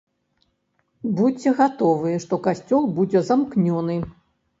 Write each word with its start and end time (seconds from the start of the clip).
Будзьце 1.19 1.49
гатовыя, 1.59 2.17
што 2.23 2.39
касцёл 2.47 2.87
будзе 2.97 3.23
замкнёны. 3.29 3.99